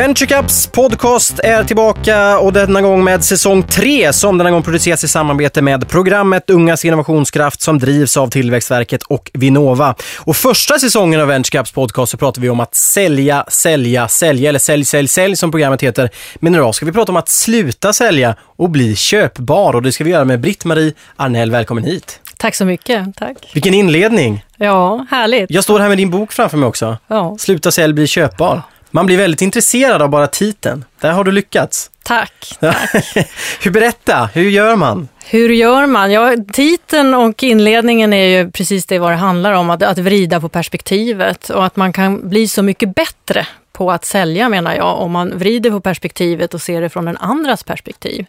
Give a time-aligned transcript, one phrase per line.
[0.00, 5.08] VentureCaps podcast är tillbaka och denna gång med säsong 3 som denna gång produceras i
[5.08, 9.94] samarbete med programmet Ungas innovationskraft som drivs av Tillväxtverket och Vinnova.
[10.18, 14.58] Och första säsongen av VentureCaps podcast så pratar vi om att sälja, sälja, sälja eller
[14.58, 16.10] sälj, sälj, sälj som programmet heter.
[16.36, 20.04] Men idag ska vi prata om att sluta sälja och bli köpbar och det ska
[20.04, 21.50] vi göra med Britt-Marie Arnell.
[21.50, 22.20] Välkommen hit!
[22.36, 23.16] Tack så mycket.
[23.16, 23.36] Tack.
[23.52, 24.44] Vilken inledning!
[24.56, 25.50] Ja, härligt.
[25.50, 26.96] Jag står här med din bok framför mig också.
[27.06, 27.36] Ja.
[27.38, 28.62] Sluta sälj, bli köpbar.
[28.90, 30.84] Man blir väldigt intresserad av bara titeln.
[31.00, 31.90] Där har du lyckats.
[32.02, 32.56] Tack.
[32.60, 32.92] tack.
[33.62, 35.08] hur berätta, hur gör man?
[35.24, 36.12] Hur gör man?
[36.12, 40.40] Ja, titeln och inledningen är ju precis det vad det handlar om, att, att vrida
[40.40, 44.98] på perspektivet och att man kan bli så mycket bättre på att sälja menar jag,
[44.98, 48.26] om man vrider på perspektivet och ser det från en andras perspektiv.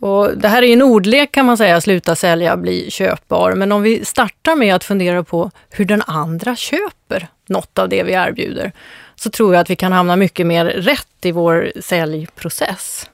[0.00, 3.52] Och det här är en ordlek kan man säga, sluta sälja, bli köpbar.
[3.52, 8.02] Men om vi startar med att fundera på hur den andra köper något av det
[8.02, 8.72] vi erbjuder,
[9.20, 13.10] så tror jag att vi kan hamna mycket mer rätt i vår säljprocess.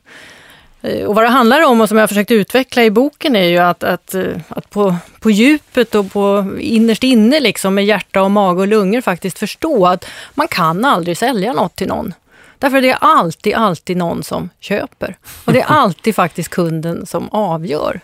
[0.82, 3.58] Eh, och vad det handlar om och som jag försökt utveckla i boken är ju
[3.58, 8.30] att, att, eh, att på, på djupet och på innerst inne liksom med hjärta och
[8.30, 12.14] mage och lungor faktiskt förstå att man kan aldrig sälja något till någon.
[12.58, 15.16] Därför det är alltid, alltid någon som köper.
[15.44, 18.00] Och det är alltid faktiskt kunden som avgör.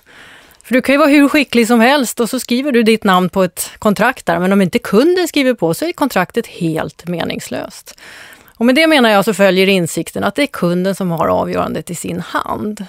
[0.70, 3.28] För du kan ju vara hur skicklig som helst och så skriver du ditt namn
[3.28, 7.98] på ett kontrakt där, men om inte kunden skriver på så är kontraktet helt meningslöst.
[8.56, 11.90] Och med det menar jag så följer insikten att det är kunden som har avgörandet
[11.90, 12.84] i sin hand.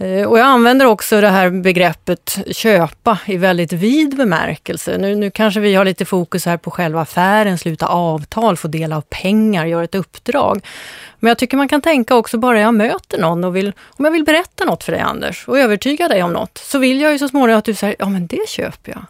[0.00, 4.98] Eh, och jag använder också det här begreppet köpa i väldigt vid bemärkelse.
[4.98, 8.92] Nu, nu kanske vi har lite fokus här på själva affären, sluta avtal, få del
[8.92, 10.66] av pengar, göra ett uppdrag.
[11.18, 14.12] Men jag tycker man kan tänka också bara jag möter någon och vill, om jag
[14.12, 17.18] vill berätta något för dig Anders och övertyga dig om något, så vill jag ju
[17.18, 19.04] så småningom att du säger, ja men det köper jag.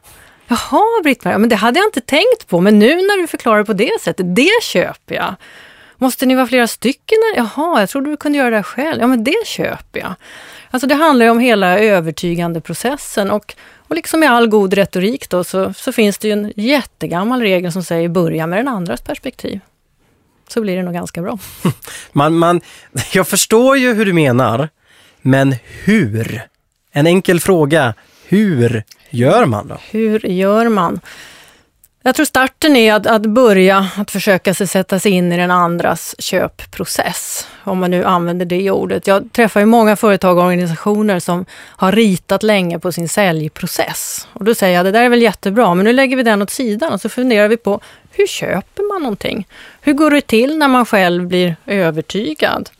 [0.48, 3.64] Jaha Britt-Marie, ja, men det hade jag inte tänkt på, men nu när du förklarar
[3.64, 5.34] på det sättet, det köper jag.
[6.02, 7.18] Måste ni vara flera stycken?
[7.36, 9.00] Jaha, jag trodde du kunde göra det själv.
[9.00, 10.14] Ja, men det köper jag.
[10.70, 13.54] Alltså det handlar ju om hela övertygande processen och,
[13.88, 17.72] och liksom i all god retorik då så, så finns det ju en jättegammal regel
[17.72, 19.60] som säger börja med den andras perspektiv.
[20.48, 21.38] Så blir det nog ganska bra.
[22.12, 22.60] Man, man,
[23.12, 24.68] jag förstår ju hur du menar,
[25.22, 26.42] men hur?
[26.92, 27.94] En enkel fråga.
[28.28, 29.76] Hur gör man då?
[29.90, 31.00] Hur gör man?
[32.02, 35.50] Jag tror starten är att, att börja att försöka sig sätta sig in i den
[35.50, 39.06] andras köpprocess, om man nu använder det ordet.
[39.06, 44.28] Jag träffar ju många företag och organisationer som har ritat länge på sin säljprocess.
[44.32, 46.50] Och då säger jag, det där är väl jättebra, men nu lägger vi den åt
[46.50, 47.80] sidan och så funderar vi på,
[48.12, 49.46] hur köper man någonting?
[49.80, 52.70] Hur går det till när man själv blir övertygad?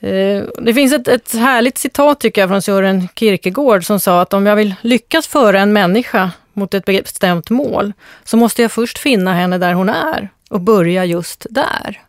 [0.00, 4.34] Eh, det finns ett, ett härligt citat tycker jag från Sören Kierkegaard som sa att
[4.34, 7.92] om jag vill lyckas föra en människa mot ett bestämt mål,
[8.24, 12.00] så måste jag först finna henne där hon är och börja just där.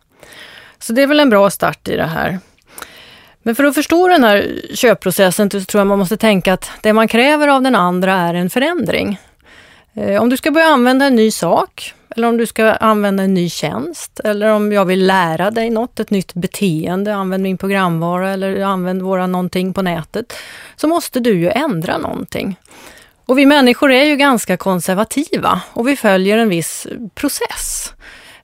[0.78, 2.38] Så det är väl en bra start i det här.
[3.42, 6.92] Men för att förstå den här köpprocessen så tror jag man måste tänka att det
[6.92, 9.20] man kräver av den andra är en förändring.
[9.94, 13.34] Eh, om du ska börja använda en ny sak, eller om du ska använda en
[13.34, 18.30] ny tjänst, eller om jag vill lära dig något, ett nytt beteende, använd min programvara
[18.30, 20.32] eller använd våra någonting på nätet,
[20.76, 22.56] så måste du ju ändra någonting.
[23.28, 27.92] Och vi människor är ju ganska konservativa och vi följer en viss process.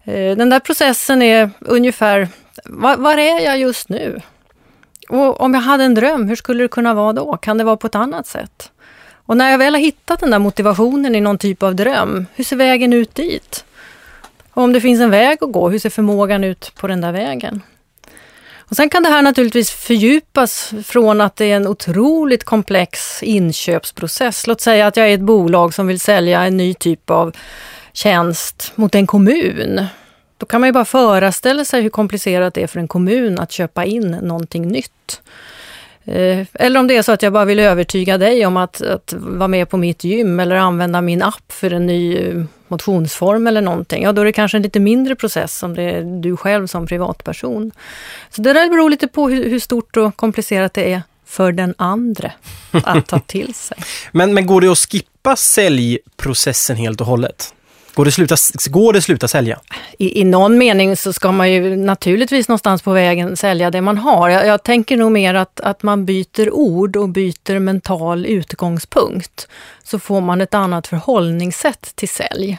[0.04, 2.28] Eh, den där processen är ungefär,
[2.64, 4.20] var, var, är jag just nu?
[5.08, 7.36] Och om jag hade en dröm, hur skulle det kunna vara då?
[7.36, 8.70] Kan det vara på ett annat sätt?
[9.26, 12.44] Och när jag väl har hittat den där motivationen i någon typ av dröm, hur
[12.44, 13.64] ser vägen ut dit?
[14.50, 17.12] Och om det finns en väg att gå, hur ser förmågan ut på den där
[17.12, 17.62] vägen?
[18.68, 24.46] Och sen kan det här naturligtvis fördjupas från att det är en otroligt komplex inköpsprocess.
[24.46, 27.36] Låt säga att jag är ett bolag som vill sälja en ny typ av
[27.92, 29.86] tjänst mot en kommun.
[30.38, 33.52] Då kan man ju bara föreställa sig hur komplicerat det är för en kommun att
[33.52, 35.22] köpa in någonting nytt.
[36.04, 39.14] Eh, eller om det är så att jag bara vill övertyga dig om att, att
[39.16, 43.60] vara med på mitt gym eller använda min app för en ny eh, motionsform eller
[43.60, 44.02] någonting.
[44.02, 46.86] Ja, då är det kanske en lite mindre process om det är du själv som
[46.86, 47.70] privatperson.
[48.30, 51.74] Så det där beror lite på hur, hur stort och komplicerat det är för den
[51.78, 52.32] andra
[52.70, 53.78] att ta till sig.
[54.12, 57.54] men, men går det att skippa säljprocessen helt och hållet?
[57.94, 58.36] Går det sluta,
[58.70, 59.60] går det sluta sälja?
[59.98, 63.98] I, I någon mening så ska man ju naturligtvis någonstans på vägen sälja det man
[63.98, 64.28] har.
[64.28, 69.48] Jag, jag tänker nog mer att, att man byter ord och byter mental utgångspunkt.
[69.84, 72.58] Så får man ett annat förhållningssätt till sälj.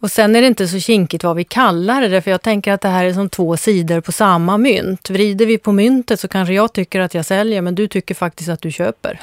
[0.00, 2.80] Och sen är det inte så kinkigt vad vi kallar det, för jag tänker att
[2.80, 5.10] det här är som två sidor på samma mynt.
[5.10, 8.48] Vrider vi på myntet så kanske jag tycker att jag säljer, men du tycker faktiskt
[8.48, 9.20] att du köper.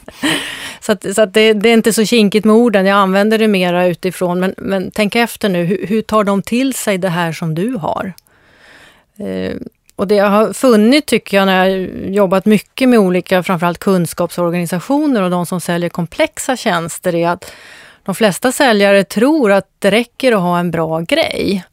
[0.80, 3.48] så att, så att det, det, är inte så kinkigt med orden, jag använder det
[3.48, 7.32] mera utifrån, men, men tänk efter nu, hur, hur tar de till sig det här
[7.32, 8.12] som du har?
[9.18, 9.56] Eh,
[9.96, 15.22] och det jag har funnit tycker jag när jag jobbat mycket med olika, framförallt kunskapsorganisationer
[15.22, 17.52] och de som säljer komplexa tjänster är att
[18.08, 21.64] de flesta säljare tror att det räcker att ha en bra grej.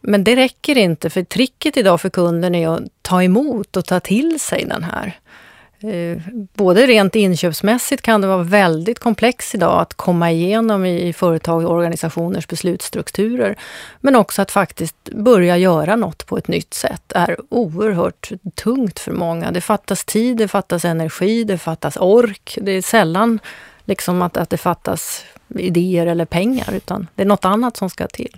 [0.00, 4.00] Men det räcker inte, för tricket idag för kunden är att ta emot och ta
[4.00, 5.18] till sig den här.
[5.80, 6.18] Eh,
[6.54, 11.70] både rent inköpsmässigt kan det vara väldigt komplext idag att komma igenom i företag och
[11.70, 13.56] organisationers beslutsstrukturer.
[14.00, 19.12] Men också att faktiskt börja göra något på ett nytt sätt är oerhört tungt för
[19.12, 19.50] många.
[19.50, 22.58] Det fattas tid, det fattas energi, det fattas ork.
[22.60, 23.40] Det är sällan
[23.86, 28.06] liksom att, att det fattas idéer eller pengar, utan det är något annat som ska
[28.06, 28.36] till.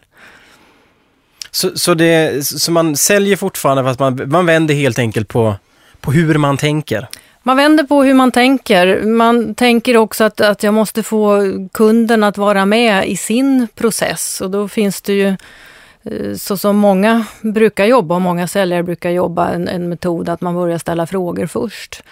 [1.51, 5.55] Så, så, det, så man säljer fortfarande fast man, man vänder helt enkelt på,
[6.01, 7.09] på hur man tänker?
[7.43, 9.03] Man vänder på hur man tänker.
[9.03, 11.43] Man tänker också att, att jag måste få
[11.73, 15.29] kunden att vara med i sin process och då finns det ju
[16.05, 20.41] eh, så som många brukar jobba och många säljare brukar jobba, en, en metod att
[20.41, 22.03] man börjar ställa frågor först.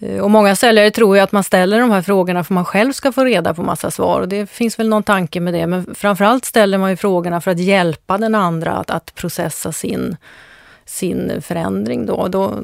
[0.00, 2.64] Eh, och många säljare tror ju att man ställer de här frågorna för att man
[2.64, 4.20] själv ska få reda på massa svar.
[4.20, 7.50] Och det finns väl någon tanke med det, men framförallt ställer man ju frågorna för
[7.50, 10.16] att hjälpa den andra att, att processa sin,
[10.84, 12.06] sin förändring.
[12.06, 12.28] Då.
[12.28, 12.54] Då,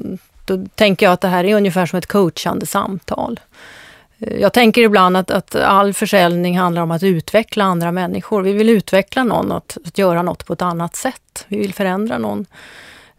[0.45, 3.39] då tänker jag att det här är ungefär som ett coachande samtal.
[4.19, 8.41] Eh, jag tänker ibland att, att all försäljning handlar om att utveckla andra människor.
[8.41, 11.45] Vi vill utveckla någon, att, att göra något på ett annat sätt.
[11.47, 12.45] Vi vill förändra någon.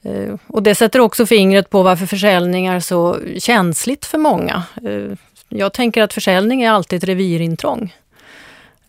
[0.02, 4.62] Eh, och det sätter också fingret på varför försäljning är så känsligt för många.
[4.84, 5.16] Eh,
[5.48, 7.94] jag tänker att försäljning är alltid ett revirintrång.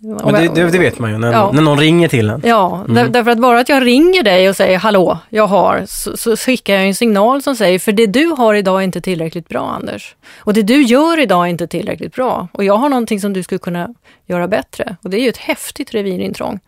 [0.02, 1.52] Men det, det, det, vet man ju när, ja.
[1.54, 2.42] när någon ringer till en.
[2.46, 2.94] Ja, mm.
[2.94, 6.38] där, därför att bara att jag ringer dig och säger hallå, jag har, så, så
[6.38, 9.76] skickar jag en signal som säger för det du har idag är inte tillräckligt bra
[9.80, 10.16] Anders.
[10.38, 12.48] Och det du gör idag är inte tillräckligt bra.
[12.52, 13.94] Och jag har någonting som du skulle kunna
[14.28, 14.96] göra bättre.
[15.02, 16.60] Och det är ju ett häftigt revirintrång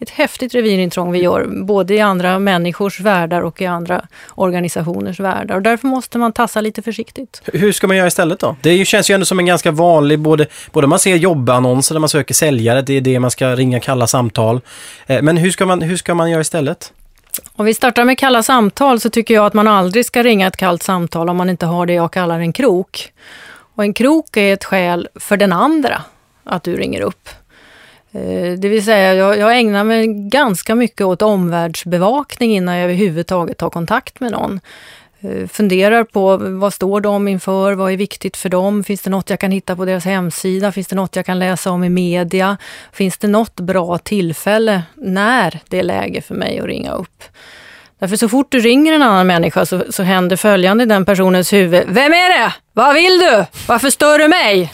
[0.00, 5.54] ett häftigt revirintrång vi gör, både i andra människors världar och i andra organisationers världar.
[5.54, 7.42] Och därför måste man tassa lite försiktigt.
[7.44, 8.56] Hur ska man göra istället då?
[8.62, 12.08] Det känns ju ändå som en ganska vanlig, både, både man ser jobbannonser där man
[12.08, 14.60] söker säljare, det är det man ska ringa kalla samtal.
[15.06, 16.92] Eh, men hur ska man, hur ska man göra istället?
[17.56, 20.56] Om vi startar med kalla samtal så tycker jag att man aldrig ska ringa ett
[20.56, 23.12] kallt samtal om man inte har det jag kallar en krok.
[23.74, 26.02] Och en krok är ett skäl för den andra
[26.44, 27.28] att du ringer upp.
[28.12, 33.58] Eh, det vill säga, jag, jag ägnar mig ganska mycket åt omvärldsbevakning innan jag överhuvudtaget
[33.58, 34.60] tar kontakt med någon.
[35.20, 39.30] Eh, funderar på vad står de inför, vad är viktigt för dem, finns det något
[39.30, 42.56] jag kan hitta på deras hemsida, finns det något jag kan läsa om i media,
[42.92, 47.22] finns det något bra tillfälle när det är läge för mig att ringa upp.
[47.98, 51.52] Därför så fort du ringer en annan människa så, så händer följande i den personens
[51.52, 51.84] huvud.
[51.88, 52.52] Vem är det?
[52.72, 53.44] Vad vill du?
[53.66, 54.72] Varför stör du mig?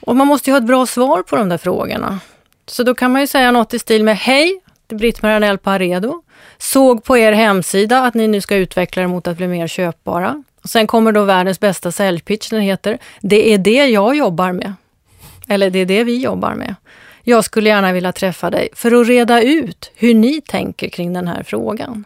[0.00, 2.20] Och man måste ju ha ett bra svar på de där frågorna.
[2.66, 5.58] Så då kan man ju säga något i stil med Hej, det är Britt-Marie Arnell
[5.58, 6.22] på Aredo.
[6.58, 10.44] Såg på er hemsida att ni nu ska utveckla er mot att bli mer köpbara.
[10.62, 14.74] Och sen kommer då världens bästa säljpitch, den heter Det är det jag jobbar med.
[15.48, 16.74] Eller det är det vi jobbar med.
[17.22, 21.28] Jag skulle gärna vilja träffa dig för att reda ut hur ni tänker kring den
[21.28, 22.04] här frågan.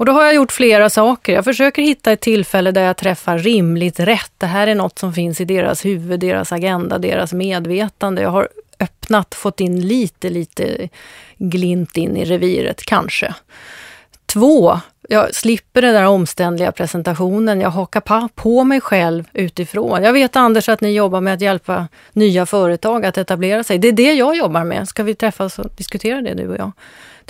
[0.00, 1.32] Och då har jag gjort flera saker.
[1.32, 4.32] Jag försöker hitta ett tillfälle där jag träffar rimligt rätt.
[4.38, 8.22] Det här är något som finns i deras huvud, deras agenda, deras medvetande.
[8.22, 10.88] Jag har öppnat, fått in lite, lite
[11.38, 13.34] glimt in i reviret, kanske.
[14.26, 17.60] Två, jag slipper den där omständliga presentationen.
[17.60, 20.02] Jag hakar på mig själv utifrån.
[20.02, 23.78] Jag vet Anders att ni jobbar med att hjälpa nya företag att etablera sig.
[23.78, 24.88] Det är det jag jobbar med.
[24.88, 26.72] Ska vi träffas och diskutera det du och jag?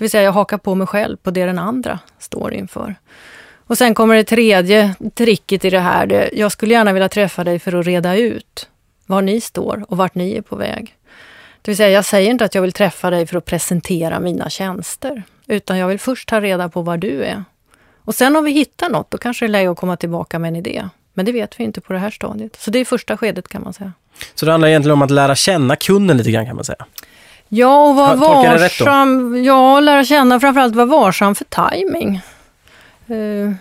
[0.01, 2.95] Det vill säga jag hakar på mig själv på det den andra står inför.
[3.57, 6.07] Och sen kommer det tredje tricket i det här.
[6.07, 8.69] Det, jag skulle gärna vilja träffa dig för att reda ut
[9.07, 10.97] var ni står och vart ni är på väg.
[11.63, 14.51] Det vill säga, jag säger inte att jag vill träffa dig för att presentera mina
[14.51, 17.45] tjänster, utan jag vill först ta reda på var du är.
[18.05, 20.49] Och sen om vi hittar något, då kanske det är läge att komma tillbaka med
[20.49, 20.89] en idé.
[21.15, 22.57] Men det vet vi inte på det här stadiet.
[22.57, 23.93] Så det är första skedet kan man säga.
[24.35, 26.87] Så det handlar egentligen om att lära känna kunden lite grann kan man säga?
[27.53, 29.45] Ja, och vara varsam.
[29.45, 32.21] Ja, lära känna framförallt vara varsam för timing.
[33.11, 33.53] Uh,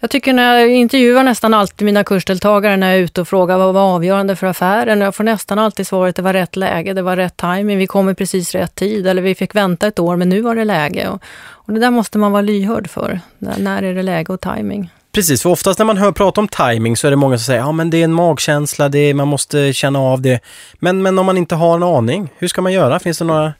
[0.00, 3.58] jag tycker när jag intervjuar nästan alltid mina kursdeltagare när jag är ute och frågar
[3.58, 5.00] vad var avgörande för affären.
[5.00, 7.86] Jag får nästan alltid svaret att det var rätt läge, det var rätt timing, vi
[7.86, 10.64] kom i precis rätt tid eller vi fick vänta ett år men nu var det
[10.64, 11.08] läge.
[11.08, 13.20] Och, och det där måste man vara lyhörd för.
[13.38, 14.90] När, när är det läge och timing?
[15.16, 17.60] Precis, för oftast när man hör prata om timing så är det många som säger
[17.60, 20.40] ja men det är en magkänsla, det är, man måste känna av det.
[20.78, 22.98] Men, men om man inte har en aning, hur ska man göra?
[22.98, 23.52] Finns det några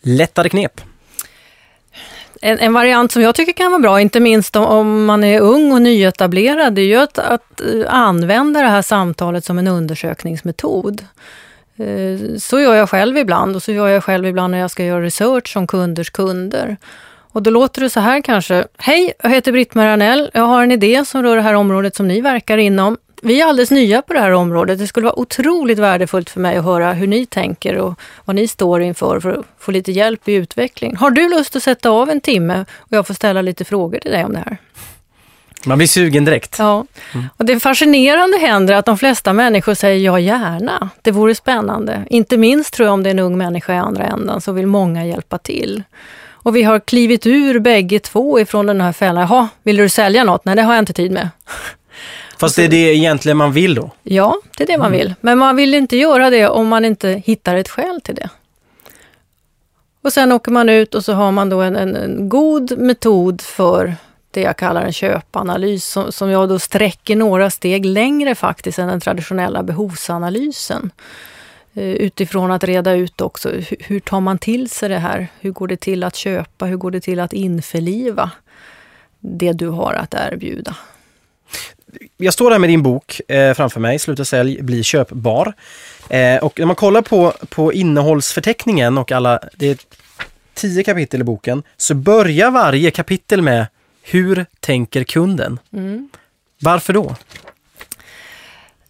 [0.00, 0.80] lättare knep?
[2.42, 5.40] En, en, variant som jag tycker kan vara bra, inte minst om, om man är
[5.40, 9.68] ung och nyetablerad, det är ju att, att eh, använda det här samtalet som en
[9.68, 11.04] undersökningsmetod.
[11.76, 14.84] Eh, så gör jag själv ibland och så gör jag själv ibland när jag ska
[14.84, 16.76] göra research om kunders kunder.
[17.34, 18.64] Och då låter det så här kanske.
[18.78, 20.30] Hej, jag heter Britt-Marie Arnell.
[20.34, 22.96] Jag har en idé som rör det här området som ni verkar inom.
[23.22, 24.78] Vi är alldeles nya på det här området.
[24.78, 28.48] Det skulle vara otroligt värdefullt för mig att höra hur ni tänker och vad ni
[28.48, 30.96] står inför för att få lite hjälp i utveckling.
[30.96, 34.10] Har du lust att sätta av en timme och jag får ställa lite frågor till
[34.10, 34.56] dig om det här?
[35.66, 36.56] Man blir sugen direkt.
[36.58, 36.86] Ja,
[37.36, 40.88] och det fascinerande händer att de flesta människor säger ja gärna.
[41.02, 42.06] Det vore spännande.
[42.10, 44.66] Inte minst tror jag om det är en ung människa i andra änden så vill
[44.66, 45.82] många hjälpa till.
[46.44, 49.28] Och vi har klivit ur bägge två ifrån den här fällan.
[49.28, 50.44] Jaha, vill du sälja något?
[50.44, 51.28] Nej, det har jag inte tid med.
[52.38, 53.90] Fast det är det egentligen man vill då?
[54.02, 55.14] Ja, det är det man vill.
[55.20, 58.28] Men man vill inte göra det om man inte hittar ett skäl till det.
[60.02, 63.40] Och sen åker man ut och så har man då en, en, en god metod
[63.40, 63.94] för
[64.30, 68.88] det jag kallar en köpanalys som, som jag då sträcker några steg längre faktiskt än
[68.88, 70.90] den traditionella behovsanalysen.
[71.74, 75.28] Eh, utifrån att reda ut också hur, tar man till sig det här?
[75.40, 76.66] Hur går det till att köpa?
[76.66, 78.30] Hur går det till att införliva
[79.20, 80.76] det du har att erbjuda?
[82.16, 85.52] Jag står här med din bok eh, framför mig, Sluta sälj, bli köpbar.
[86.08, 89.78] Eh, och när man kollar på, på innehållsförteckningen och alla, det är
[90.54, 93.66] tio kapitel i boken, så börjar varje kapitel med
[94.02, 95.58] Hur tänker kunden?
[95.72, 96.08] Mm.
[96.60, 97.16] Varför då?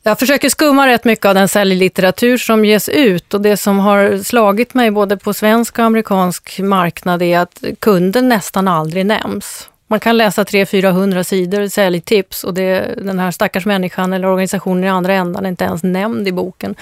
[0.06, 4.18] Jag försöker skumma rätt mycket av den säljlitteratur som ges ut och det som har
[4.18, 9.68] slagit mig både på svensk och amerikansk marknad är att kunden nästan aldrig nämns.
[9.87, 14.88] Man kan läsa 300-400 sidor säljtips och det, den här stackars människan eller organisationen i
[14.88, 16.75] andra ändan är inte ens nämnd i boken.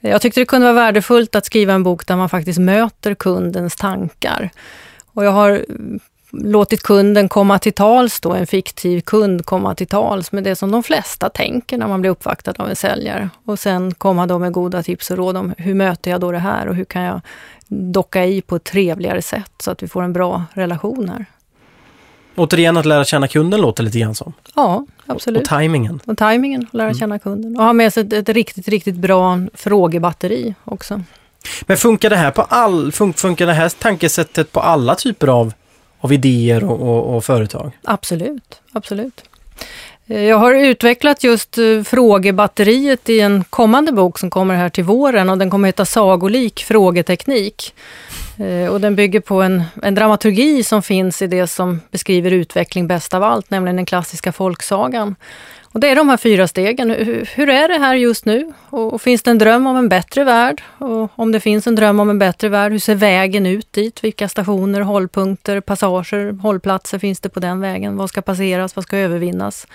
[0.00, 3.76] Jag tyckte det kunde vara värdefullt att skriva en bok där man faktiskt möter kundens
[3.76, 4.50] tankar.
[5.14, 5.64] Och jag har
[6.42, 10.70] låtit kunden komma till tals då, en fiktiv kund komma till tals med det som
[10.70, 13.30] de flesta tänker när man blir uppvaktad av en säljare.
[13.44, 16.38] Och sen komma då med goda tips och råd om hur möter jag då det
[16.38, 17.20] här och hur kan jag
[17.68, 21.26] docka i på ett trevligare sätt så att vi får en bra relation här.
[22.36, 24.32] Återigen att lära känna kunden låter lite grann som.
[24.54, 25.36] Ja, absolut.
[25.36, 26.00] Och, och tajmingen.
[26.06, 27.56] Och tajmingen, lära känna kunden.
[27.56, 31.02] Och ha med sig ett, ett riktigt, riktigt bra frågebatteri också.
[31.62, 35.52] Men funkar det här på all, fun, funkar det här tankesättet på alla typer av,
[36.04, 37.72] av idéer och, och, och företag?
[37.84, 39.22] Absolut, absolut.
[40.06, 44.84] Eh, jag har utvecklat just eh, frågebatteriet i en kommande bok som kommer här till
[44.84, 47.74] våren och den kommer heta Sagolik frågeteknik.
[48.38, 52.86] Eh, och den bygger på en, en dramaturgi som finns i det som beskriver utveckling
[52.86, 55.16] bäst av allt, nämligen den klassiska folksagan.
[55.74, 56.90] Och det är de här fyra stegen.
[56.90, 58.52] Hur, hur är det här just nu?
[58.70, 60.62] Och, och finns det en dröm om en bättre värld?
[60.78, 64.04] Och om det finns en dröm om en bättre värld, hur ser vägen ut dit?
[64.04, 67.96] Vilka stationer, hållpunkter, passager, hållplatser finns det på den vägen?
[67.96, 68.76] Vad ska passeras?
[68.76, 69.66] Vad ska övervinnas?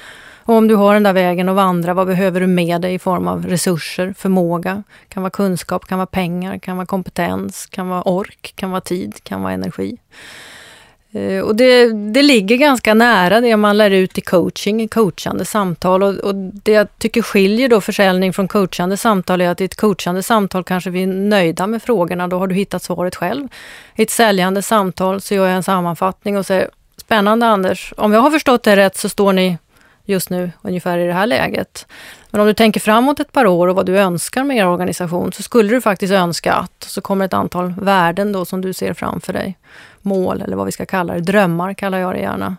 [0.43, 2.99] Och om du har den där vägen att vandra, vad behöver du med dig i
[2.99, 4.83] form av resurser, förmåga?
[5.09, 9.23] kan vara kunskap, kan vara pengar, kan vara kompetens, kan vara ork, kan vara tid,
[9.23, 9.97] kan vara energi.
[11.11, 15.45] Eh, och det, det ligger ganska nära det man lär ut i coaching, i coachande
[15.45, 16.03] samtal.
[16.03, 19.75] Och, och det jag tycker skiljer då försäljning från coachande samtal är att i ett
[19.75, 23.47] coachande samtal kanske vi är nöjda med frågorna, då har du hittat svaret själv.
[23.95, 28.21] I ett säljande samtal så gör jag en sammanfattning och säger Spännande Anders, om jag
[28.21, 29.57] har förstått det rätt så står ni
[30.09, 31.87] just nu ungefär i det här läget.
[32.29, 35.31] Men om du tänker framåt ett par år och vad du önskar med er organisation
[35.31, 38.93] så skulle du faktiskt önska att, så kommer ett antal värden då som du ser
[38.93, 39.57] framför dig.
[40.01, 42.57] Mål eller vad vi ska kalla det, drömmar kallar jag det gärna.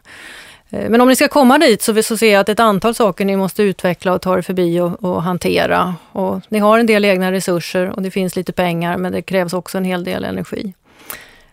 [0.71, 3.25] Eh, men om ni ska komma dit så, så ser jag att ett antal saker
[3.25, 5.95] ni måste utveckla och ta er förbi och, och hantera.
[6.13, 9.53] Och ni har en del egna resurser och det finns lite pengar men det krävs
[9.53, 10.75] också en hel del energi.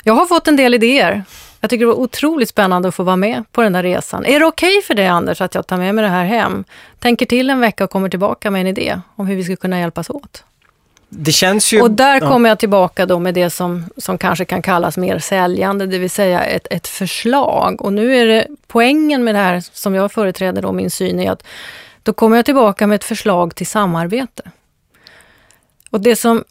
[0.04, 1.24] Jag har fått en del idéer.
[1.62, 4.26] Jag tycker det var otroligt spännande att få vara med på den där resan.
[4.26, 6.64] Är det okej okay för dig Anders att jag tar med mig det här hem?
[7.00, 9.80] Tänker till en vecka och kommer tillbaka med en idé om hur vi ska kunna
[9.80, 10.44] hjälpas åt.
[11.10, 11.82] Det känns ju...
[11.82, 15.86] Och där kommer jag tillbaka då med det som, som kanske kan kallas mer säljande,
[15.86, 17.82] det vill säga ett, ett förslag.
[17.82, 21.32] Och nu är det poängen med det här som jag företräder då, min syn är
[21.32, 21.44] att
[22.04, 24.44] då kommer jag tillbaka med ett förslag till samarbete.
[25.90, 26.44] Och det som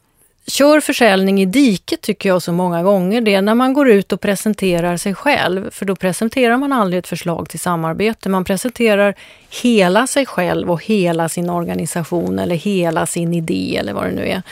[0.46, 4.12] kör försäljning i diket tycker jag så många gånger, det är när man går ut
[4.12, 5.70] och presenterar sig själv.
[5.70, 8.28] För då presenterar man aldrig ett förslag till samarbete.
[8.28, 9.14] Man presenterar
[9.62, 14.28] hela sig själv och hela sin organisation eller hela sin idé eller vad det nu
[14.28, 14.42] är.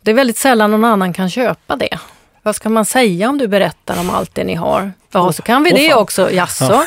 [0.00, 1.98] Det är väldigt sällan någon annan kan köpa det.
[2.42, 4.92] Vad ska man säga om du berättar om allt det ni har?
[5.12, 6.32] Ja, så kan vi det också.
[6.32, 6.84] Jaså?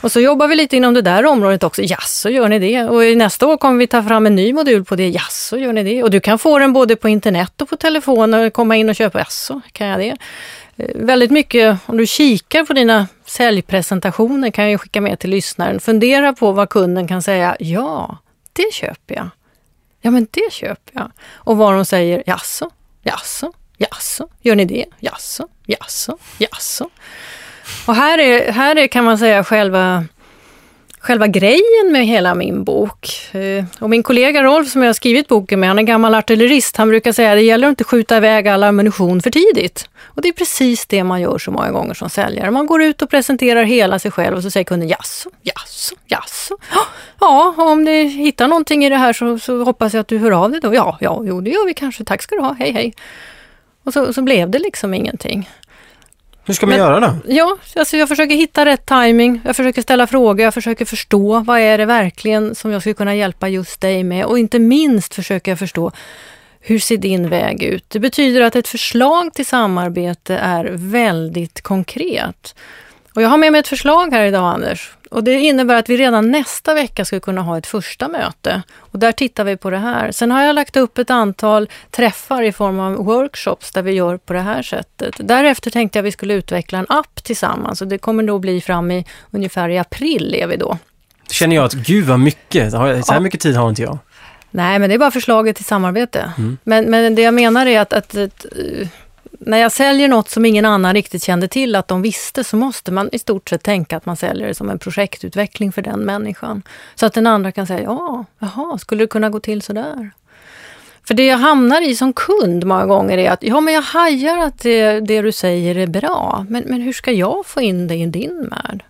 [0.00, 1.82] Och så jobbar vi lite inom det där området också.
[1.82, 2.84] Jaså, gör ni det?
[2.84, 5.08] Och nästa år kommer vi ta fram en ny modul på det.
[5.08, 6.02] Jaså, gör ni det?
[6.02, 8.94] Och du kan få den både på internet och på telefon och komma in och
[8.94, 9.18] köpa.
[9.18, 10.16] Jaså, kan jag det?
[10.76, 15.30] Eh, väldigt mycket, om du kikar på dina säljpresentationer kan jag ju skicka med till
[15.30, 15.80] lyssnaren.
[15.80, 17.56] Fundera på vad kunden kan säga.
[17.58, 18.18] Ja,
[18.52, 19.28] det köper jag.
[20.00, 21.10] Ja, men det köper jag.
[21.34, 22.22] Och vad de säger.
[22.26, 22.70] Jaså,
[23.02, 24.84] jaså, jaså, gör ni det?
[25.00, 26.90] Jaså, jaså, jaså.
[27.86, 30.04] Och här är, här är kan man säga själva
[31.06, 33.34] själva grejen med hela min bok.
[33.34, 36.76] Eh, och min kollega Rolf som jag har skrivit boken med, han är gammal artillerist,
[36.76, 39.88] han brukar säga att det gäller att inte skjuta iväg all ammunition för tidigt.
[40.04, 42.50] Och det är precis det man gör så många gånger som säljare.
[42.50, 46.58] Man går ut och presenterar hela sig själv och så säger kunden jaså, jaså, jaså.
[47.20, 50.30] Ja, om du hittar någonting i det här så, så hoppas jag att du hör
[50.30, 50.74] av dig då.
[50.74, 52.04] Ja, ja, jo det gör vi kanske.
[52.04, 52.94] Tack ska du ha, hej hej.
[53.84, 55.48] Och så, så blev det liksom ingenting.
[56.46, 57.16] Hur ska man Men, göra då?
[57.26, 59.40] Ja, alltså jag försöker hitta rätt timing.
[59.44, 63.14] Jag försöker ställa frågor, jag försöker förstå vad är det verkligen som jag skulle kunna
[63.14, 65.92] hjälpa just dig med och inte minst försöker jag förstå
[66.60, 67.84] hur ser din väg ut?
[67.88, 72.54] Det betyder att ett förslag till samarbete är väldigt konkret.
[73.16, 74.90] Och jag har med mig ett förslag här idag Anders.
[75.10, 78.62] Och det innebär att vi redan nästa vecka ska kunna ha ett första möte.
[78.78, 80.12] Och där tittar vi på det här.
[80.12, 84.16] Sen har jag lagt upp ett antal träffar i form av workshops där vi gör
[84.16, 85.14] på det här sättet.
[85.18, 88.60] Därefter tänkte jag att vi skulle utveckla en app tillsammans och det kommer då bli
[88.60, 90.78] fram i ungefär i april är vi då.
[91.30, 93.98] Känner jag att gud vad mycket, så här mycket tid har inte jag.
[94.50, 96.32] Nej, men det är bara förslaget till samarbete.
[96.38, 96.58] Mm.
[96.64, 98.46] Men, men det jag menar är att, att, att
[99.40, 102.92] när jag säljer något som ingen annan riktigt kände till att de visste så måste
[102.92, 106.62] man i stort sett tänka att man säljer det som en projektutveckling för den människan.
[106.94, 110.10] Så att den andra kan säga, ja, jaha, skulle det kunna gå till sådär?
[111.06, 114.38] För det jag hamnar i som kund många gånger är att, ja men jag hajar
[114.38, 117.94] att det, det du säger är bra, men, men hur ska jag få in det
[117.94, 118.84] i din värld?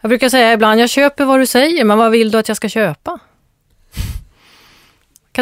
[0.00, 2.56] Jag brukar säga ibland, jag köper vad du säger, men vad vill du att jag
[2.56, 3.18] ska köpa?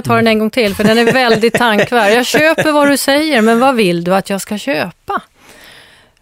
[0.02, 2.12] Kan ta den en gång till, för den är väldigt tankvärd.
[2.12, 5.22] Jag köper vad du säger, men vad vill du att jag ska köpa?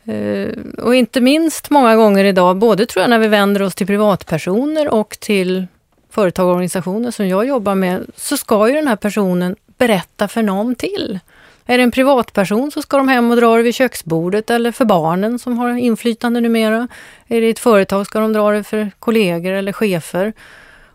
[0.09, 3.87] Uh, och inte minst många gånger idag, både tror jag när vi vänder oss till
[3.87, 5.67] privatpersoner och till
[6.11, 10.43] företag och organisationer som jag jobbar med, så ska ju den här personen berätta för
[10.43, 11.19] någon till.
[11.67, 14.85] Är det en privatperson så ska de hem och dra det vid köksbordet eller för
[14.85, 16.89] barnen som har inflytande numera.
[17.27, 20.33] Är det ett företag ska de dra det för kollegor eller chefer.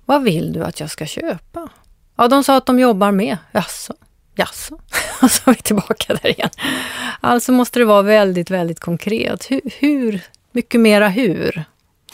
[0.06, 1.70] Vad vill du att jag ska köpa?
[2.22, 3.38] Ja, de sa att de jobbar med.
[3.52, 3.94] Jaså?
[4.36, 4.76] Jaså?
[5.22, 6.50] Och så är vi tillbaka där igen.
[7.22, 9.52] Alltså måste det vara väldigt, väldigt konkret.
[9.52, 11.64] Hur, hur mycket mera hur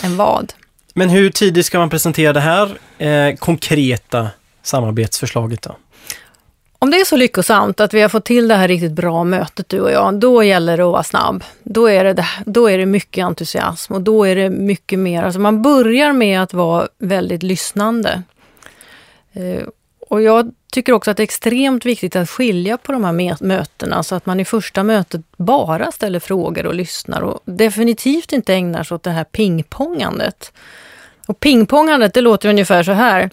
[0.03, 0.53] än vad?
[0.93, 4.29] Men hur tidigt ska man presentera det här eh, konkreta
[4.63, 5.75] samarbetsförslaget då?
[6.79, 9.69] Om det är så lyckosamt att vi har fått till det här riktigt bra mötet
[9.69, 11.43] du och jag, då gäller det att vara snabb.
[11.63, 15.39] Då är det, då är det mycket entusiasm och då är det mycket mer, alltså
[15.39, 18.23] man börjar med att vara väldigt lyssnande.
[19.33, 19.63] Eh,
[20.09, 24.03] och jag tycker också att det är extremt viktigt att skilja på de här mötena
[24.03, 28.83] så att man i första mötet bara ställer frågor och lyssnar och definitivt inte ägnar
[28.83, 30.51] sig åt det här pingpongandet.
[31.27, 33.29] Och pingpongandet, det låter ungefär så här.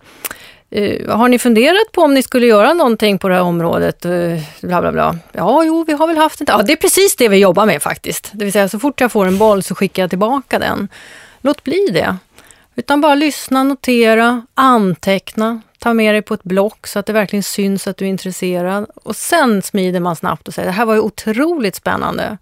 [0.76, 4.06] Uh, har ni funderat på om ni skulle göra någonting på det här området?
[4.06, 5.18] Uh, bla bla bla.
[5.32, 6.44] Ja, jo, vi har väl haft det.
[6.48, 8.30] Ja, det är precis det vi jobbar med faktiskt.
[8.32, 10.88] Det vill säga, så fort jag får en boll så skickar jag tillbaka den.
[11.40, 12.16] Låt bli det.
[12.76, 17.42] Utan bara lyssna, notera, anteckna, ta med dig på ett block så att det verkligen
[17.42, 18.86] syns att du är intresserad.
[18.94, 22.38] Och sen smider man snabbt och säger, det här var ju otroligt spännande.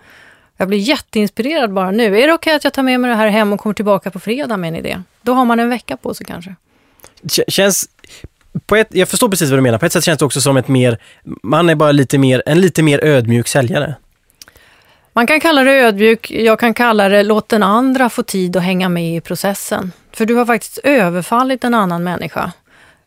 [0.57, 2.05] Jag blir jätteinspirerad bara nu.
[2.05, 4.11] Är det okej okay att jag tar med mig det här hem och kommer tillbaka
[4.11, 5.02] på fredag med en idé?
[5.22, 6.55] Då har man en vecka på sig kanske.
[7.48, 7.88] Känns,
[8.66, 9.78] på ett, jag förstår precis vad du menar.
[9.78, 10.98] På ett sätt känns det också som ett mer,
[11.42, 13.94] man är bara lite mer, en lite mer ödmjuk säljare.
[15.12, 18.62] Man kan kalla det ödmjuk, jag kan kalla det låt den andra få tid att
[18.62, 19.92] hänga med i processen.
[20.12, 22.52] För du har faktiskt överfallit en annan människa.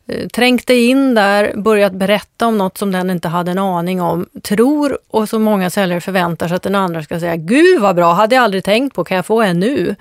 [0.08, 4.02] Eh, trängt dig in där, börjat berätta om något som den inte hade en aning
[4.02, 7.96] om, tror och så många säljare förväntar sig att den andra ska säga Gud vad
[7.96, 9.96] bra, hade jag aldrig tänkt på, kan jag få en nu?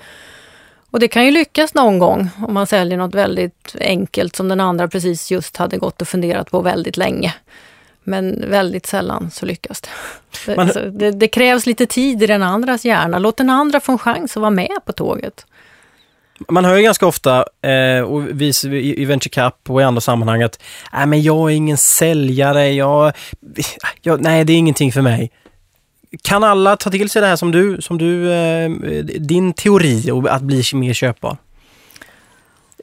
[0.90, 4.60] Och det kan ju lyckas någon gång om man säljer något väldigt enkelt som den
[4.60, 7.34] andra precis just hade gått och funderat på väldigt länge.
[8.04, 9.82] Men väldigt sällan så lyckas
[10.46, 10.56] det.
[10.56, 10.70] Man...
[10.92, 11.10] det.
[11.10, 13.18] Det, krävs lite tid i den andras hjärna.
[13.18, 15.46] Låt den andra få en chans att vara med på tåget.
[16.48, 18.52] Man hör ju ganska ofta, eh, och vi,
[18.96, 23.12] i Venture Cup och i andra sammanhang, att nej men jag är ingen säljare, jag,
[24.02, 25.30] jag, nej det är ingenting för mig.
[26.22, 28.70] Kan alla ta till sig det här som du, som du eh,
[29.04, 31.36] din teori att bli mer köpbar?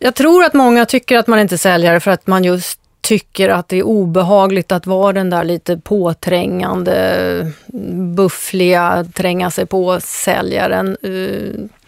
[0.01, 3.49] Jag tror att många tycker att man inte är säljare för att man just tycker
[3.49, 7.51] att det är obehagligt att vara den där lite påträngande,
[8.15, 10.97] buffliga, tränga sig på säljaren.
[11.03, 11.80] Eh,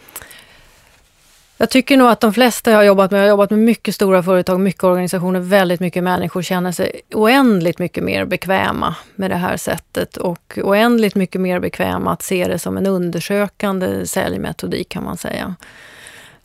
[1.58, 3.96] jag tycker nog att de flesta jag har jobbat med, jag har jobbat med mycket
[3.96, 9.36] stora företag, mycket organisationer, väldigt mycket människor känner sig oändligt mycket mer bekväma med det
[9.36, 15.04] här sättet och oändligt mycket mer bekväma att se det som en undersökande säljmetodik kan
[15.04, 15.56] man säga.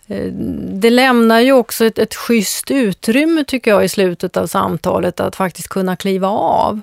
[0.07, 0.33] Eh,
[0.73, 5.37] det lämnar ju också ett, ett schysst utrymme tycker jag i slutet av samtalet att
[5.37, 6.81] faktiskt kunna kliva av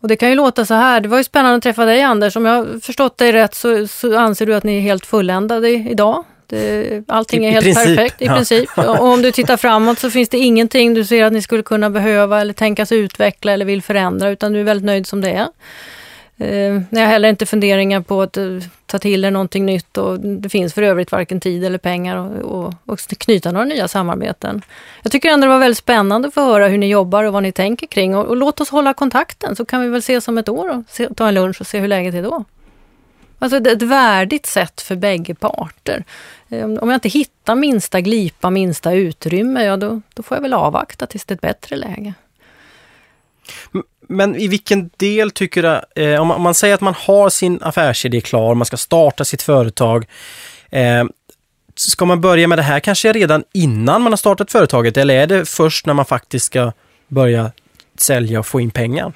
[0.00, 2.36] Och det kan ju låta så här, det var ju spännande att träffa dig Anders.
[2.36, 5.68] Om jag har förstått dig rätt så, så anser du att ni är helt fulländade
[5.68, 6.24] idag.
[6.46, 8.34] Det, allting I- är helt princip, perfekt i ja.
[8.34, 8.70] princip.
[8.78, 11.90] Och om du tittar framåt så finns det ingenting du ser att ni skulle kunna
[11.90, 15.48] behöva eller tänkas utveckla eller vill förändra utan du är väldigt nöjd som det är.
[16.38, 18.44] Eh, ni har heller inte funderingar på att eh,
[18.86, 22.64] ta till er någonting nytt och det finns för övrigt varken tid eller pengar och,
[22.64, 24.62] och, och knyta några nya samarbeten.
[25.02, 27.42] Jag tycker ändå det var väldigt spännande att få höra hur ni jobbar och vad
[27.42, 30.38] ni tänker kring och, och låt oss hålla kontakten så kan vi väl ses om
[30.38, 32.44] ett år och se, ta en lunch och se hur läget är då.
[33.42, 36.04] Alltså ett värdigt sätt för bägge parter.
[36.48, 40.42] Eh, om om jag inte hittar minsta glipa, minsta utrymme, ja då, då får jag
[40.42, 42.14] väl avvakta tills det är ett bättre läge.
[44.08, 47.30] Men i vilken del tycker du, eh, om, man, om man säger att man har
[47.30, 50.06] sin affärsidé klar, man ska starta sitt företag.
[50.70, 51.04] Eh,
[51.74, 55.26] ska man börja med det här kanske redan innan man har startat företaget eller är
[55.26, 56.72] det först när man faktiskt ska
[57.08, 57.52] börja
[57.98, 59.12] sälja och få in pengar?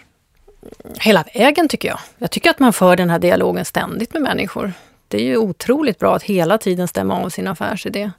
[1.01, 1.99] Hela vägen tycker jag.
[2.19, 4.73] Jag tycker att man för den här dialogen ständigt med människor.
[5.09, 8.11] Det är ju otroligt bra att hela tiden stämma av sin affärsidé.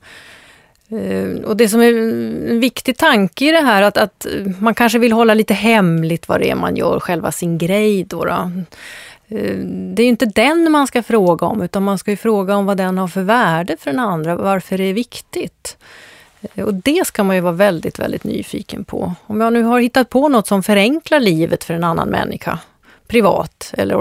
[0.90, 4.28] Eh, och det som är en viktig tanke i det här, att, att
[4.60, 8.26] man kanske vill hålla lite hemligt vad det är man gör, själva sin grej då.
[8.26, 8.52] då.
[9.28, 9.58] Eh,
[9.94, 12.66] det är ju inte den man ska fråga om, utan man ska ju fråga om
[12.66, 15.78] vad den har för värde för den andra, varför det är viktigt.
[16.42, 19.14] Eh, och det ska man ju vara väldigt, väldigt nyfiken på.
[19.28, 22.60] Om jag nu har hittat på något som förenklar livet för en annan människa,
[23.08, 23.96] privat eller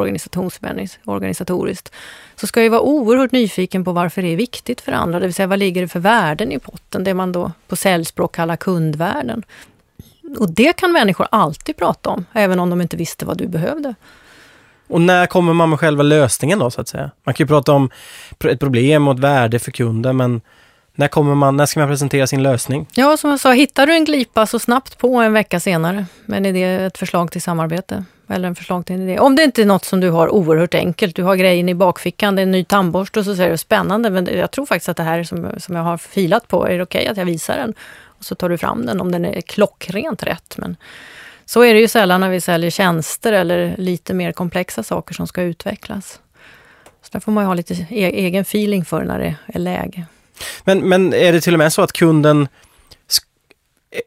[1.05, 1.93] organisatoriskt,
[2.37, 5.27] så ska jag ju vara oerhört nyfiken på varför det är viktigt för andra, det
[5.27, 8.57] vill säga vad ligger det för värden i potten, det man då på säljspråk kallar
[8.57, 9.43] kundvärden.
[10.39, 13.95] Och det kan människor alltid prata om, även om de inte visste vad du behövde.
[14.89, 17.11] Och när kommer man med själva lösningen då så att säga?
[17.25, 17.91] Man kan ju prata om
[18.45, 20.41] ett problem och ett värde för kunden men
[20.97, 22.87] när, kommer man, när ska man presentera sin lösning?
[22.95, 26.37] Ja, som jag sa, hittar du en glipa så snabbt på en vecka senare med
[26.37, 29.19] en idé, ett förslag till samarbete eller en förslag till en idé.
[29.19, 32.37] Om det inte är något som du har oerhört enkelt, du har grejen i bakfickan,
[32.37, 34.97] det är en ny tandborste och så säger du spännande, men jag tror faktiskt att
[34.97, 37.75] det här som, som jag har filat på, är det okej att jag visar den?
[38.19, 40.55] Och så tar du fram den om den är klockrent rätt.
[40.59, 40.77] Men
[41.45, 45.27] så är det ju sällan när vi säljer tjänster eller lite mer komplexa saker som
[45.27, 46.21] ska utvecklas.
[47.03, 50.07] Så där får man ju ha lite e-, egen feeling för när det är läge.
[50.67, 52.49] Men, men är det till och med så att kunden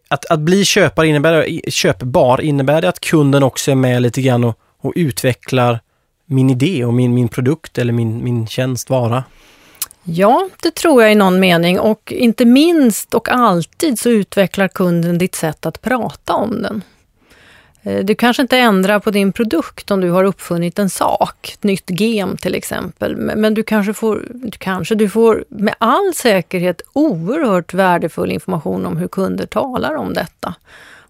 [0.07, 4.43] att, att bli köpare innebär, köpbar, innebär det att kunden också är med lite grann
[4.43, 5.79] och, och utvecklar
[6.25, 9.23] min idé och min, min produkt eller min, min tjänst, vara?
[10.03, 15.17] Ja, det tror jag i någon mening och inte minst och alltid så utvecklar kunden
[15.17, 16.81] ditt sätt att prata om den.
[17.89, 21.63] Eh, du kanske inte ändrar på din produkt om du har uppfunnit en sak, ett
[21.63, 26.13] nytt gem till exempel, men men du kanske får, du kanske, du får med all
[26.15, 30.55] säkerhet oerhört värdefull information om hur kunder talar om detta.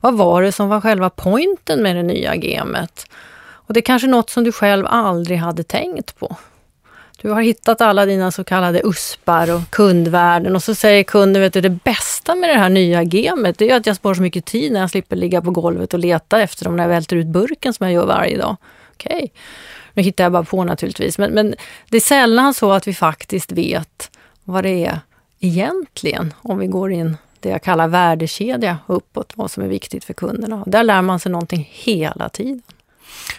[0.02, 3.06] Vad var det som var själva pointen med det nya gemet?
[3.70, 6.36] Och det är kanske något som du själv aldrig hade tänkt på.
[7.22, 11.54] Du har hittat alla dina så kallade uspar och kundvärden och så säger kunden, vet
[11.54, 14.46] du, det bästa med det här nya gemet det är att jag sparar så mycket
[14.46, 17.28] tid när jag slipper ligga på golvet och leta efter dem när jag välter ut
[17.28, 18.56] burken som jag gör varje dag.
[18.94, 19.32] Okej,
[19.94, 21.56] nu hittar jag bara på naturligtvis, men, men
[21.90, 24.12] det är sällan så att vi faktiskt vet
[24.44, 25.00] vad det är
[25.40, 30.14] egentligen om vi går in det jag kallar värdekedja uppåt, vad som är viktigt för
[30.14, 30.64] kunderna.
[30.68, 32.62] Där lär man sig någonting hela tiden.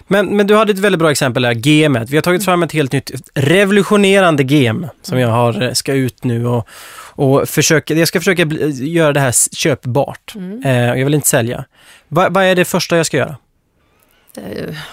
[0.07, 2.11] Men, men du hade ett väldigt bra exempel där, gemet.
[2.11, 6.25] Vi har tagit fram ett helt nytt revolutionerande gem som jag har, eh, ska ut
[6.25, 6.69] nu och,
[7.15, 10.35] och försöka, jag ska försöka bli, göra det här köpbart.
[10.65, 11.65] Eh, jag vill inte sälja.
[12.09, 13.37] Va, vad är det första jag ska göra?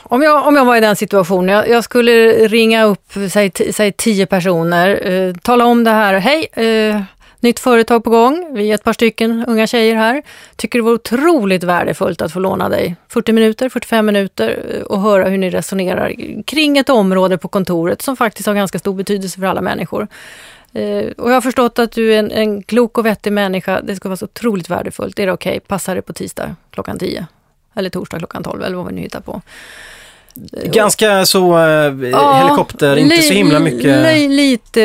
[0.03, 3.91] Om jag, om jag var i den situationen, jag, jag skulle ringa upp, säg, säg
[3.91, 6.13] tio personer, eh, tala om det här.
[6.13, 7.01] Hej, eh,
[7.39, 8.53] nytt företag på gång.
[8.53, 10.23] Vi är ett par stycken unga tjejer här.
[10.55, 15.01] Tycker det vore otroligt värdefullt att få låna dig 40 minuter, 45 minuter eh, och
[15.01, 19.39] höra hur ni resonerar kring ett område på kontoret som faktiskt har ganska stor betydelse
[19.39, 20.07] för alla människor.
[20.73, 23.81] Eh, och jag har förstått att du är en, en klok och vettig människa.
[23.81, 25.19] Det ska vara så otroligt värdefullt.
[25.19, 25.59] Är det okej?
[25.59, 27.27] Passar det på tisdag klockan 10?
[27.75, 29.41] Eller torsdag klockan 12 eller vad vi nu hittar på.
[30.65, 31.93] Ganska så eh,
[32.43, 34.03] helikopter, inte så himla mycket.
[34.03, 34.81] li- lite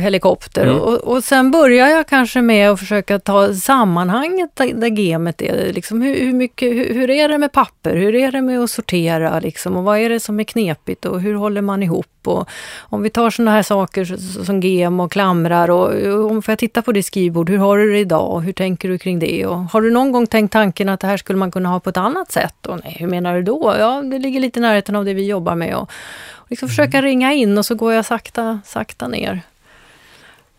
[0.00, 0.62] helikopter.
[0.66, 0.76] Mm.
[0.80, 5.72] Och, och sen börjar jag kanske med att försöka ta sammanhanget där, gamet är.
[5.72, 7.96] Liksom hur, hur, mycket, hur, hur är det med papper?
[7.96, 9.40] Hur är det med att sortera?
[9.40, 9.76] Liksom?
[9.76, 11.04] Och vad är det som är knepigt?
[11.04, 12.06] Och hur håller man ihop?
[12.28, 12.48] Och
[12.80, 14.04] om vi tar sådana här saker
[14.44, 15.70] som gem och klamrar.
[15.70, 18.40] Och, och om får jag titta på ditt skrivbord, hur har du det idag?
[18.40, 19.46] Hur tänker du kring det?
[19.46, 21.90] Och har du någon gång tänkt tanken att det här skulle man kunna ha på
[21.90, 22.66] ett annat sätt?
[22.66, 23.74] Och nej, hur menar du då?
[23.78, 25.76] Ja, det ligger lite i närheten av det vi jobbar med.
[25.76, 25.90] Och,
[26.32, 29.40] och liksom försöka ringa in och så går jag sakta, sakta ner.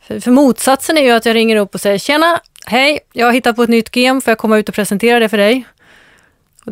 [0.02, 3.34] För, för motsatsen är ju att jag ringer upp och säger Tjena, hej, jag har
[3.34, 5.66] hittat på ett nytt gem, får jag komma ut och presentera det för dig?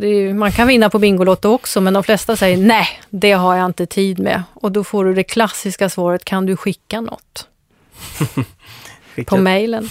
[0.02, 3.66] Är, man kan vinna på Bingolotto också, men de flesta säger nej, det har jag
[3.66, 4.44] inte tid med.
[4.54, 7.48] Och då får du det klassiska svaret, kan du skicka något?
[9.26, 9.90] på mejlen.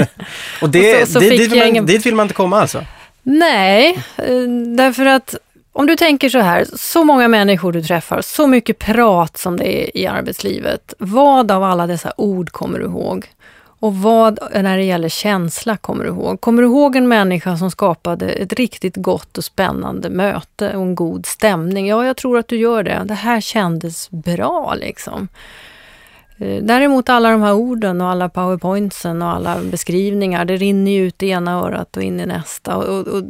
[0.62, 1.86] och det, och så, så det, dit, vill man, ingen...
[1.86, 2.84] dit vill man inte komma alltså?
[3.22, 4.42] Nej, eh,
[4.76, 5.34] därför att
[5.72, 9.82] om du tänker så här, så många människor du träffar, så mycket prat som det
[9.82, 10.94] är i arbetslivet.
[10.98, 13.26] Vad av alla dessa ord kommer du ihåg?
[13.80, 16.40] Och vad när det gäller känsla kommer du ihåg?
[16.40, 20.94] Kommer du ihåg en människa som skapade ett riktigt gott och spännande möte och en
[20.94, 21.86] god stämning?
[21.86, 23.02] Ja, jag tror att du gör det.
[23.04, 25.28] Det här kändes bra liksom.
[26.38, 31.06] Eh, däremot alla de här orden och alla powerpointsen och alla beskrivningar, det rinner ju
[31.06, 32.76] ut i ena örat och in i nästa.
[32.76, 33.22] Och, och, och,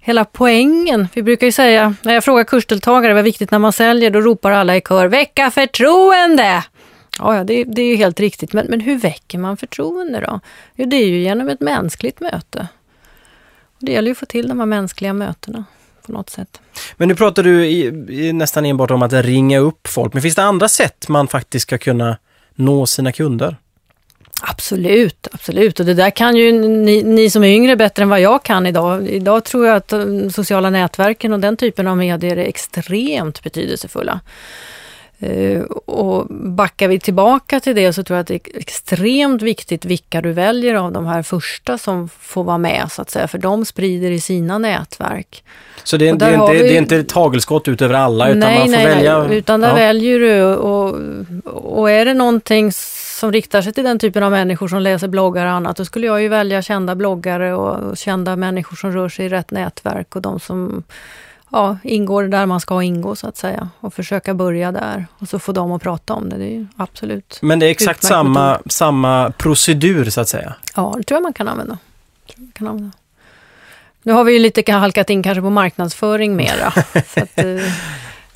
[0.00, 4.10] hela poängen, vi brukar ju säga, när jag frågar kursdeltagare vad viktigt när man säljer,
[4.10, 6.62] då ropar alla i kör, väcka förtroende!
[7.18, 10.40] Ja, ja det, det är ju helt riktigt, men, men hur väcker man förtroende då?
[10.74, 12.68] Jo, det är ju genom ett mänskligt möte.
[13.64, 15.64] Och det gäller ju att få till de här mänskliga mötena
[16.06, 16.60] på något sätt.
[16.96, 20.34] Men nu pratar du i, i nästan enbart om att ringa upp folk, men finns
[20.34, 22.16] det andra sätt man faktiskt ska kunna
[22.54, 23.56] nå sina kunder?
[24.44, 25.80] Absolut, absolut.
[25.80, 28.66] Och det där kan ju ni, ni, som är yngre bättre än vad jag kan
[28.66, 29.08] idag.
[29.08, 29.92] Idag tror jag att
[30.34, 34.20] sociala nätverken och den typen av medier är extremt betydelsefulla.
[35.22, 39.84] Uh, och backar vi tillbaka till det så tror jag att det är extremt viktigt
[39.84, 43.38] vilka du väljer av de här första som får vara med så att säga, för
[43.38, 45.44] de sprider i sina nätverk.
[45.84, 46.58] Så det är, det är inte, vi...
[46.58, 49.22] det är inte tagelskott ut över alla utan nej, man får nej, välja?
[49.22, 49.74] Nej, utan där ja.
[49.74, 50.96] väljer du och,
[51.44, 52.72] och är det någonting
[53.22, 56.06] som riktar sig till den typen av människor som läser bloggar och annat, då skulle
[56.06, 60.22] jag ju välja kända bloggare och kända människor som rör sig i rätt nätverk och
[60.22, 60.82] de som
[61.52, 65.38] ja, ingår där man ska ingå så att säga och försöka börja där och så
[65.38, 66.36] få dem att prata om det.
[66.36, 70.54] Det är ju absolut Men det är exakt samma, samma procedur så att säga?
[70.76, 71.78] Ja, det tror jag man kan använda.
[72.36, 72.96] Man kan använda.
[74.02, 76.70] Nu har vi ju lite halkat in kanske på marknadsföring mera.
[77.14, 77.44] så att, eh,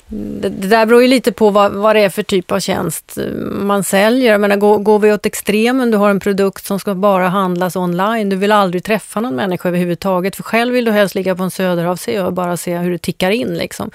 [0.09, 3.17] det, det, där beror ju lite på vad, vad det är för typ av tjänst
[3.49, 4.31] man säljer.
[4.31, 7.75] Jag menar, går, går vi åt extremen, du har en produkt som ska bara handlas
[7.75, 11.43] online, du vill aldrig träffa någon människa överhuvudtaget, för själv vill du helst ligga på
[11.43, 13.53] en söderhavsö och bara se hur det tickar in.
[13.57, 13.91] Liksom.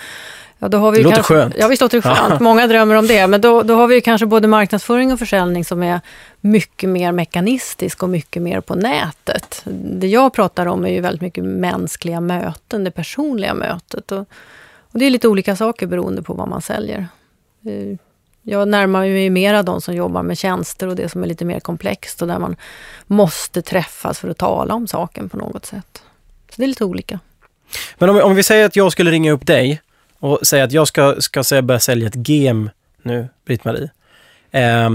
[0.58, 1.54] Ja, då har vi det låter kanske, skönt.
[1.58, 2.40] Ja, visst låter det skönt.
[2.40, 3.26] Många drömmer om det.
[3.26, 6.00] Men då, då har vi kanske både marknadsföring och försäljning som är
[6.40, 9.62] mycket mer mekanistisk och mycket mer på nätet.
[9.74, 14.12] Det jag pratar om är ju väldigt mycket mänskliga möten, det personliga mötet.
[14.12, 14.26] Och,
[14.92, 17.06] och det är lite olika saker beroende på vad man säljer.
[17.66, 17.98] Eh,
[18.42, 21.60] jag närmar mig mera de som jobbar med tjänster och det som är lite mer
[21.60, 22.56] komplext och där man
[23.06, 26.02] måste träffas för att tala om saken på något sätt.
[26.48, 27.20] Så det är lite olika.
[27.98, 29.80] Men om, om vi säger att jag skulle ringa upp dig
[30.18, 32.70] och säga att jag ska, ska säga, börja sälja ett gem
[33.02, 33.90] nu, Britt-Marie.
[34.50, 34.90] Eh,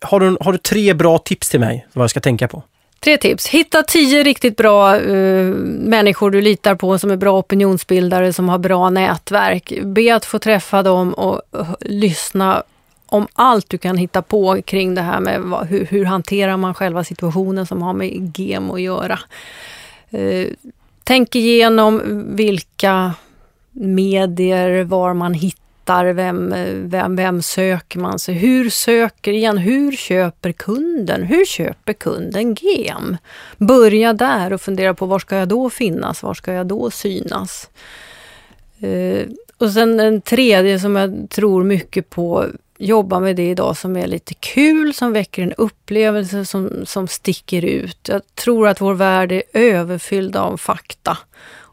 [0.00, 2.62] har, du, har du tre bra tips till mig vad jag ska tänka på?
[3.00, 3.46] Tre tips.
[3.46, 8.58] Hitta tio riktigt bra uh, människor du litar på som är bra opinionsbildare, som har
[8.58, 9.72] bra nätverk.
[9.82, 12.62] Be att få träffa dem och uh, lyssna
[13.06, 16.74] om allt du kan hitta på kring det här med vad, hur, hur hanterar man
[16.74, 19.18] själva situationen som har med GEM att göra.
[20.14, 20.46] Uh,
[21.04, 23.14] tänk igenom vilka
[23.72, 26.54] medier, var man hittar letar, vem,
[26.88, 28.34] vem, vem söker man sig?
[28.34, 31.22] Hur söker, igen, hur köper kunden?
[31.22, 33.16] Hur köper kunden gem?
[33.58, 36.22] Börja där och fundera på var ska jag då finnas?
[36.22, 37.70] Var ska jag då synas?
[38.80, 39.26] Eh,
[39.58, 42.46] och sen en tredje som jag tror mycket på,
[42.78, 47.64] jobba med det idag som är lite kul, som väcker en upplevelse som, som sticker
[47.64, 48.08] ut.
[48.08, 51.18] Jag tror att vår värld är överfylld av fakta.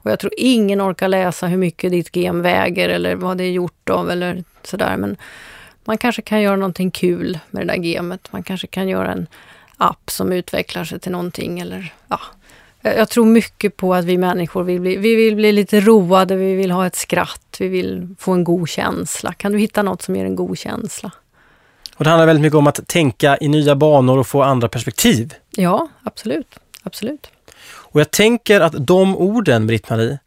[0.08, 3.52] Och jag tror ingen orkar läsa hur mycket ditt gem väger eller vad det är
[3.52, 4.98] gjort av eller sådär.
[4.98, 5.17] Men
[5.86, 8.28] man kanske kan göra någonting kul med det där gemet.
[8.32, 9.28] Man kanske kan göra en
[9.78, 12.20] app som utvecklar sig till någonting eller ja.
[12.82, 16.56] Jag tror mycket på att vi människor vill bli, vi vill bli lite roade, vi
[16.56, 19.34] vill ha ett skratt, vi vill få en god känsla.
[19.34, 21.12] Kan du hitta något som ger en god känsla?
[21.96, 25.34] Och det handlar väldigt mycket om att tänka i nya banor och få andra perspektiv.
[25.52, 26.60] Ja, absolut.
[26.84, 27.32] Absolut.
[27.91, 30.19] Och jag tänker att de orden, Britt-Marie,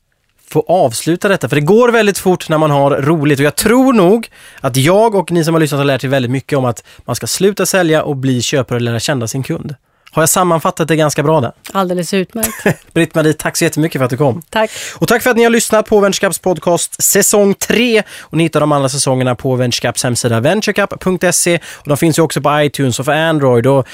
[0.49, 1.49] får avsluta detta.
[1.49, 4.29] För det går väldigt fort när man har roligt och jag tror nog
[4.61, 7.17] att jag och ni som har lyssnat har lärt er väldigt mycket om att man
[7.17, 9.75] ska sluta sälja och bli köpare och lära känna sin kund.
[10.13, 11.53] Har jag sammanfattat det ganska bra där?
[11.73, 12.67] Alldeles utmärkt.
[12.95, 14.43] Britt-Marie, tack så jättemycket för att du kom.
[14.51, 14.71] Tack.
[14.97, 18.03] Och tack för att ni har lyssnat på Venturecaps podcast säsong 3.
[18.21, 21.59] Och ni hittar de andra säsongerna på Venturecaps hemsida venturecap.se.
[21.75, 23.87] Och de finns ju också på iTunes och för Android och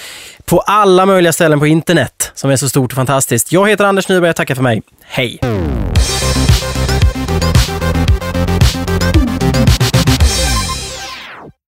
[0.45, 3.53] på alla möjliga ställen på internet som är så stort och fantastiskt.
[3.53, 4.83] Jag heter Anders Nyberg, tackar för mig.
[5.03, 5.41] Hej!